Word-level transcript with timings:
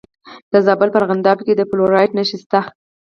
د 0.51 0.53
زابل 0.65 0.87
په 0.91 0.97
ارغنداب 0.99 1.37
کې 1.45 1.53
د 1.55 1.61
فلورایټ 1.69 2.11
نښې 2.17 2.37
شته. 2.41 2.59